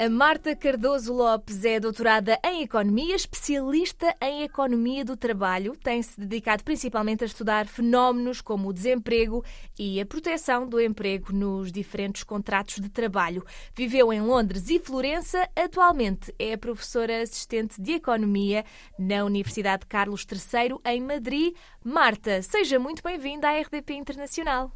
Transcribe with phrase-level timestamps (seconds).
[0.00, 5.76] A Marta Cardoso Lopes é doutorada em Economia, especialista em Economia do Trabalho.
[5.76, 9.44] Tem-se dedicado principalmente a estudar fenómenos como o desemprego
[9.78, 13.44] e a proteção do emprego nos diferentes contratos de trabalho.
[13.76, 15.46] Viveu em Londres e Florença.
[15.54, 18.64] Atualmente é professora assistente de Economia
[18.98, 21.54] na Universidade Carlos III, em Madrid.
[21.84, 24.72] Marta, seja muito bem-vinda à RDP Internacional.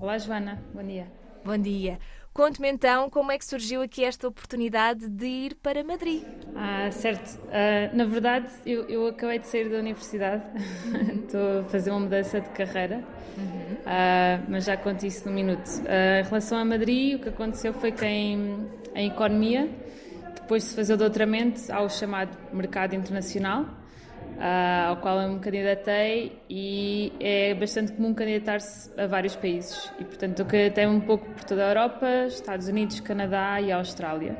[0.00, 0.60] Olá, Joana.
[0.74, 1.06] Bom dia.
[1.44, 2.00] Bom dia.
[2.38, 6.22] Conte-me então como é que surgiu aqui esta oportunidade de ir para Madrid.
[6.54, 7.36] Ah, certo.
[7.50, 10.44] Ah, na verdade, eu, eu acabei de sair da universidade.
[11.24, 13.02] Estou a fazer uma mudança de carreira.
[13.84, 15.68] Ah, mas já conto isso num minuto.
[15.88, 19.68] Ah, em relação a Madrid, o que aconteceu foi que em, em Economia,
[20.36, 23.66] depois de se fazer o doutoramento, há o chamado Mercado Internacional,
[24.40, 29.92] ao qual eu me candidatei e é bastante comum candidatar-se a vários países.
[29.98, 34.36] E, portanto, eu candidatei um pouco por toda a Europa, Estados Unidos, Canadá e Austrália.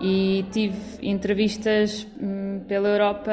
[0.00, 0.76] E tive
[1.06, 3.32] entrevistas hum, pela Europa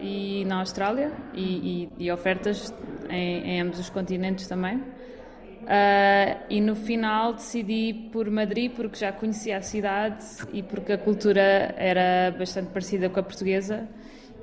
[0.00, 2.72] e na Austrália e, e- e ofertas
[3.08, 4.80] em, em ambos os continentes também.
[5.66, 10.22] Ah, e no final decidi por Madrid porque já conhecia a cidade
[10.52, 13.88] e porque a cultura era bastante parecida com a portuguesa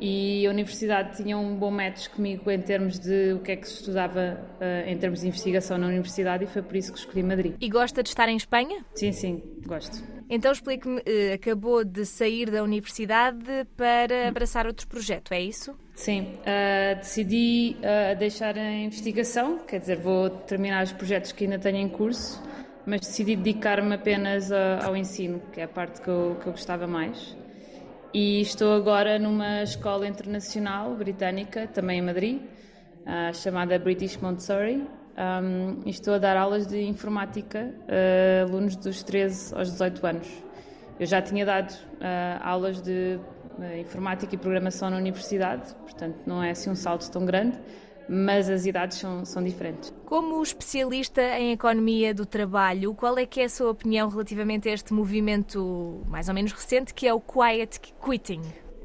[0.02, 3.68] e a universidade tinha um bom match comigo em termos de o que é que
[3.68, 7.22] se estudava ah, em termos de investigação na universidade e foi por isso que escolhi
[7.22, 7.54] Madrid.
[7.62, 8.84] E gosta de estar em Espanha?
[8.96, 10.04] Sim, sim, gosto.
[10.28, 13.46] Então explique-me, eh, acabou de sair da universidade
[13.78, 15.76] para abraçar outro projeto, é isso?
[15.94, 21.60] Sim, ah, decidi ah, deixar a investigação, quer dizer, vou terminar os projetos que ainda
[21.60, 22.42] tenho em curso,
[22.86, 26.54] mas decidi dedicar-me apenas a- ao ensino, que é a parte que eu, que eu
[26.54, 27.38] gostava mais.
[28.14, 32.42] E estou agora numa escola internacional britânica, também em Madrid,
[33.06, 34.86] ah, chamada British Montessori,
[35.18, 40.28] um, estou a dar aulas de informática a alunos dos 13 aos 18 anos.
[41.00, 43.18] Eu já tinha dado ah, aulas de
[43.58, 47.58] ah, informática e programação na universidade, portanto não é assim um salto tão grande,
[48.08, 49.94] mas as idades são, são diferentes.
[50.06, 54.74] Como especialista em economia do trabalho, qual é que é a sua opinião relativamente a
[54.74, 58.42] este movimento mais ou menos recente que é o quiet quitting?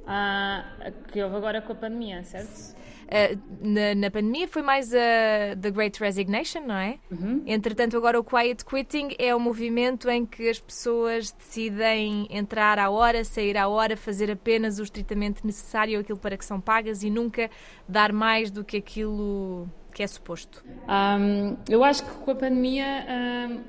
[0.06, 0.65] Ah,
[1.09, 2.76] que houve agora com a pandemia, certo?
[3.09, 6.99] Eh, na, na pandemia foi mais a The Great Resignation, não é?
[7.47, 12.91] Entretanto, agora o Quiet Quitting é o movimento em que as pessoas decidem entrar à
[12.91, 17.11] hora, sair à hora, fazer apenas o estritamente necessário, aquilo para que são pagas e
[17.11, 17.50] nunca
[17.89, 20.62] dar mais do que aquilo que é suposto.
[20.87, 23.06] Um, eu acho que com a pandemia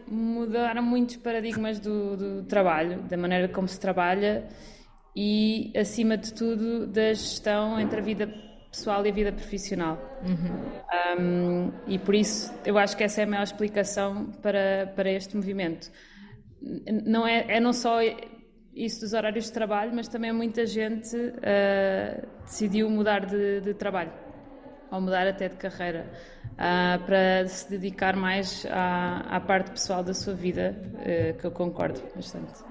[0.09, 4.45] um, mudaram muitos paradigmas do, do trabalho, da maneira como se trabalha
[5.15, 8.46] e, acima de tudo, da gestão entre a vida
[8.77, 9.97] pessoal e a vida profissional.
[11.19, 15.35] Um, e por isso eu acho que essa é a maior explicação para, para este
[15.35, 15.91] movimento.
[17.05, 17.99] Não é, é não só
[18.73, 24.11] isso dos horários de trabalho, mas também muita gente uh, decidiu mudar de, de trabalho
[24.91, 26.09] ou mudar até de carreira
[26.57, 31.51] ah, para se dedicar mais à, à parte pessoal da sua vida, eh, que eu
[31.51, 32.63] concordo bastante.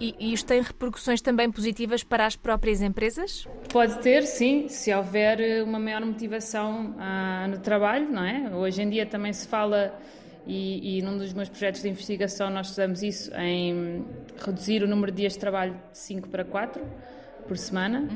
[0.00, 3.46] E, e isto tem repercussões também positivas para as próprias empresas?
[3.72, 8.54] Pode ter, sim, se houver eh, uma maior motivação ah, no trabalho, não é?
[8.54, 9.98] Hoje em dia também se fala,
[10.46, 14.04] e, e num dos meus projetos de investigação nós estudamos isso, em
[14.44, 16.84] reduzir o número de dias de trabalho de 5 para 4
[17.48, 18.06] por semana.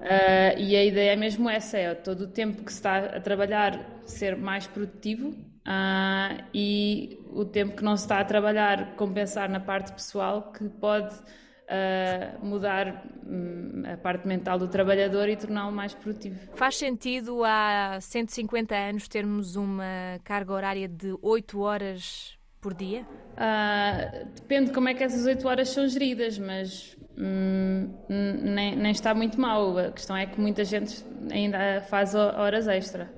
[0.00, 3.20] Ah, e a ideia é mesmo essa, é todo o tempo que se está a
[3.20, 5.34] trabalhar ser mais produtivo
[5.64, 10.68] ah, e o tempo que não se está a trabalhar compensar na parte pessoal que
[10.68, 11.16] pode
[11.70, 16.38] ah, mudar hum, a parte mental do trabalhador e torná-lo mais produtivo.
[16.54, 23.06] Faz sentido há 150 anos termos uma carga horária de 8 horas por dia?
[23.36, 28.92] Ah, depende de como é que essas 8 horas são geridas, mas hum, nem, nem
[28.92, 29.78] está muito mal.
[29.78, 33.08] A questão é que muita gente ainda faz ho- horas extra.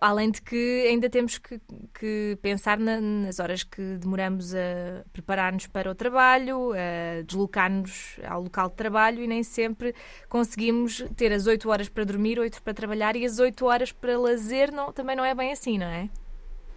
[0.00, 1.60] Além de que ainda temos que,
[1.98, 8.42] que pensar na- nas horas que demoramos a preparar-nos para o trabalho, a deslocar-nos ao
[8.42, 9.94] local de trabalho e nem sempre
[10.28, 14.18] conseguimos ter as 8 horas para dormir, 8 para trabalhar e as 8 horas para
[14.18, 16.08] lazer não, também não é bem assim, não é?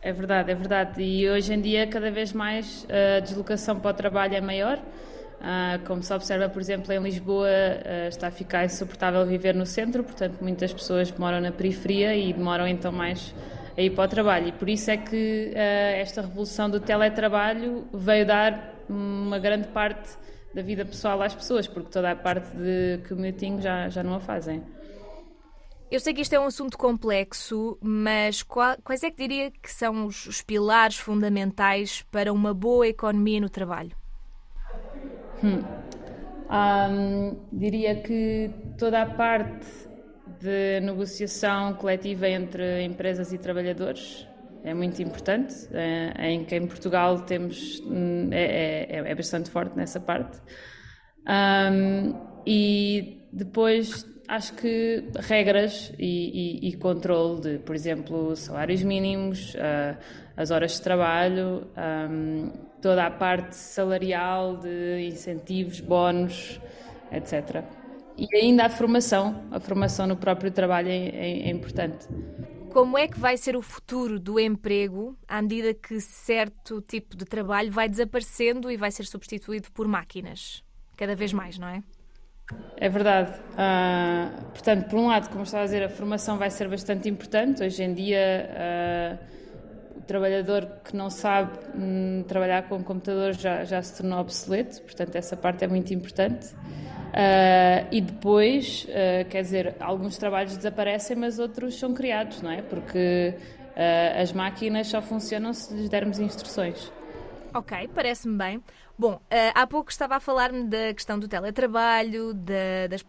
[0.01, 1.03] É verdade, é verdade.
[1.03, 4.79] E hoje em dia, cada vez mais, a deslocação para o trabalho é maior.
[5.43, 9.65] Ah, como se observa, por exemplo, em Lisboa, ah, está a ficar insuportável viver no
[9.65, 13.33] centro, portanto, muitas pessoas moram na periferia e demoram então mais
[13.75, 14.47] a ir para o trabalho.
[14.49, 20.11] E por isso é que ah, esta revolução do teletrabalho veio dar uma grande parte
[20.53, 24.19] da vida pessoal às pessoas, porque toda a parte de commuting já, já não a
[24.19, 24.61] fazem.
[25.89, 30.05] Eu sei que isto é um assunto complexo, mas quais é que diria que são
[30.05, 34.00] os, os pilares fundamentais para uma boa economia no trabalho?
[35.43, 35.63] Hum.
[36.49, 39.65] Um, diria que toda a parte
[40.39, 44.27] de negociação coletiva entre empresas e trabalhadores
[44.63, 49.75] é muito importante, é, em que em Portugal temos hum, é, é, é bastante forte
[49.75, 50.39] nessa parte.
[52.45, 59.97] E depois acho que regras e, e, e, controle de, por exemplo, salários mínimos, uh,
[60.37, 61.67] as horas de trabalho,
[62.09, 66.59] um, toda a parte salarial de incentivos, bónus,
[67.11, 67.63] etc.
[68.17, 72.07] E ainda a formação, a formação no próprio trabalho é, é, é importante.
[72.71, 77.25] Como é que vai ser o futuro do emprego à medida que certo tipo de
[77.25, 80.63] trabalho vai desaparecendo e vai ser substituído por máquinas?
[80.95, 81.83] Cada vez mais, não é?
[82.77, 83.31] É verdade.
[83.51, 87.63] Uh, portanto, por um lado, como estava a dizer, a formação vai ser bastante importante.
[87.63, 89.40] Hoje em dia, uh,
[90.01, 95.15] o trabalhador que não sabe um, trabalhar com computadores já, já se tornou obsoleto, portanto,
[95.15, 96.53] essa parte é muito importante.
[96.53, 98.87] Uh, e depois,
[99.29, 102.61] quer dizer, alguns trabalhos desaparecem, mas outros são criados, não é?
[102.61, 103.35] Porque
[104.19, 106.91] as máquinas só funcionam se lhes dermos instruções.
[107.53, 108.63] Ok, parece-me bem.
[108.97, 109.19] Bom, uh,
[109.55, 113.03] há pouco estava a falar-me da questão do teletrabalho, da, das,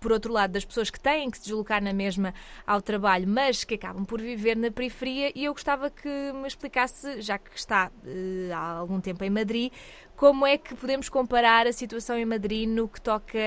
[0.00, 2.34] por outro lado, das pessoas que têm que se deslocar na mesma
[2.66, 7.20] ao trabalho, mas que acabam por viver na periferia, e eu gostava que me explicasse,
[7.20, 9.70] já que está uh, há algum tempo em Madrid,
[10.16, 13.38] como é que podemos comparar a situação em Madrid no que toca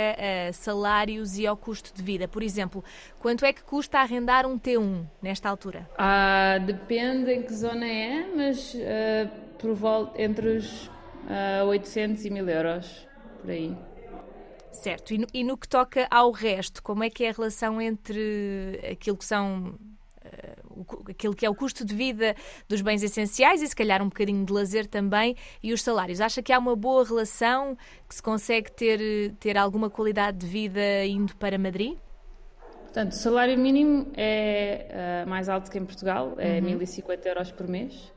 [0.50, 2.28] a salários e ao custo de vida?
[2.28, 2.84] Por exemplo,
[3.20, 5.88] quanto é que custa arrendar um T1 nesta altura?
[5.98, 9.30] Ah, depende em que zona é, mas uh,
[9.60, 13.08] por volta entre os uh, 800 e 1000 euros,
[13.40, 13.78] por aí.
[14.74, 17.80] Certo, e no, e no, que toca ao resto, como é que é a relação
[17.80, 19.78] entre aquilo que são
[20.26, 22.36] uh, aquilo que é o custo de vida
[22.68, 26.20] dos bens essenciais e se calhar um bocadinho de lazer também e os salários?
[26.20, 27.78] Acha que há uma boa relação,
[28.10, 31.96] que se consegue ter, ter alguma qualidade de vida indo para Madrid?
[32.84, 36.66] Portanto, o salário mínimo é uh, mais alto que em Portugal, é uhum.
[36.66, 38.12] 1050 euros por mês.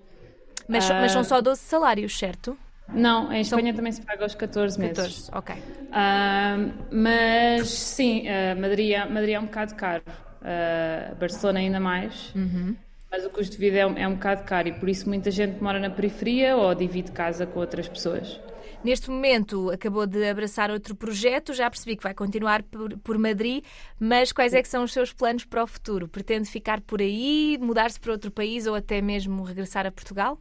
[0.67, 2.59] Mas, uh, mas são só 12 salários, certo?
[2.88, 3.77] Não, em Espanha São...
[3.77, 5.29] também se paga aos 14 meses.
[5.29, 5.55] 14, ok.
[5.56, 10.05] Uh, mas sim, uh, Madrid, é, Madrid é um bocado caro.
[10.41, 12.33] Uh, Barcelona ainda mais.
[12.35, 12.77] Uhum.
[13.11, 15.31] Mas o custo de vida é um, é um bocado caro e por isso muita
[15.31, 18.41] gente mora na periferia ou divide casa com outras pessoas.
[18.85, 23.65] Neste momento acabou de abraçar outro projeto, já percebi que vai continuar por, por, Madrid,
[23.99, 26.06] mas quais é que são os seus planos para o futuro?
[26.06, 30.38] Pretende ficar por aí, mudar-se para outro país ou até mesmo regressar a Portugal?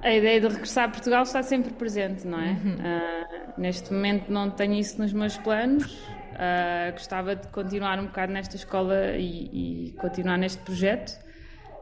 [0.00, 2.50] A ideia de regressar a Portugal está sempre presente, não é?
[2.50, 2.74] Uhum.
[2.76, 5.92] Uh, neste momento não tenho isso nos meus planos.
[5.92, 11.18] Uh, gostava de continuar um bocado nesta escola e, e continuar neste projeto.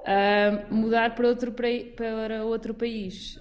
[0.00, 3.38] Uh, mudar para outro, para outro país.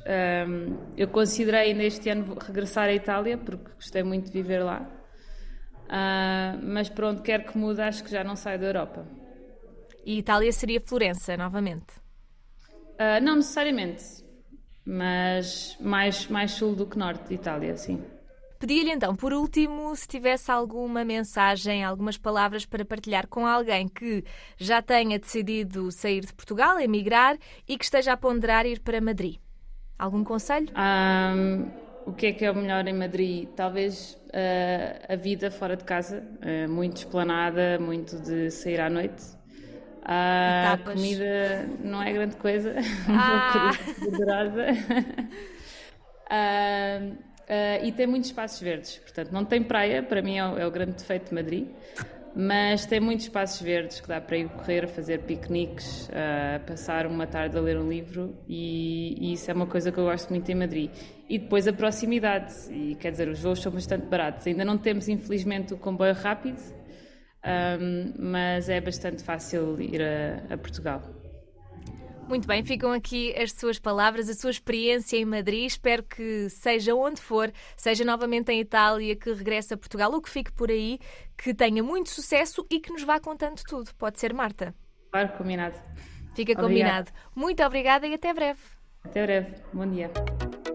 [0.98, 4.89] eu considerei ainda este ano regressar à Itália, porque gostei muito de viver lá.
[6.62, 9.07] mas pronto, quer que mude, acho que já não saio da Europa.
[10.04, 11.94] E Itália seria Florença, novamente?
[13.21, 14.25] não necessariamente
[14.86, 18.02] mas mais, mais sul do que norte de Itália, sim.
[18.60, 24.24] Pedi-lhe então, por último, se tivesse alguma mensagem, algumas palavras para partilhar com alguém que
[24.57, 29.36] já tenha decidido sair de Portugal, emigrar e que esteja a ponderar ir para Madrid.
[30.00, 30.68] Algum conselho?
[30.71, 31.69] Um,
[32.06, 33.50] o que é que é o melhor em Madrid?
[33.56, 39.24] Talvez uh, a vida fora de casa, uh, muito esplanada, muito de sair à noite.
[40.07, 42.76] A comida não é grande coisa,
[43.09, 43.71] ah.
[43.71, 44.66] um pouco poderosa.
[46.30, 50.68] uh, e tem muitos espaços verdes, portanto, não tem praia, para mim é o, é
[50.68, 51.68] o, grande defeito de Madrid,
[52.35, 56.07] mas tem muitos espaços verdes que dá para ir correr, fazer piqueniques,
[56.68, 60.04] passar uma tarde a ler um livro, e, e, isso é uma coisa que eu
[60.04, 60.92] gosto muito em Madrid.
[61.28, 64.45] E depois a proximidade, e quer dizer, os voos são bastante baratos.
[64.45, 66.62] Ainda não temos, infelizmente, o comboio rápido
[67.45, 71.02] um, mas é bastante fácil ir a, a Portugal.
[72.28, 75.68] Muito bem, ficam aqui as suas palavras, a sua experiência em Madrid.
[75.68, 80.30] Espero que seja onde for, seja novamente em Itália, que regresse a Portugal ou que
[80.30, 80.97] fique por aí,
[81.37, 83.94] que tenha muito sucesso e que nos vá contando tudo.
[83.95, 84.73] Pode ser, Marta?
[85.11, 85.75] Claro, combinado.
[86.33, 87.11] Fica combinado.
[87.35, 88.59] Muito obrigada e até breve.
[89.04, 89.56] Até breve.
[89.71, 90.09] Bom dia.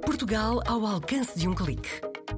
[0.04, 2.00] Portugal ao alcance de um clique